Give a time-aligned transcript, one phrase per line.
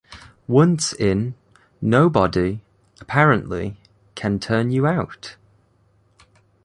[0.47, 1.35] Once in,
[1.79, 2.59] nobody,
[3.01, 3.77] apparently,
[4.15, 5.35] can turn you out.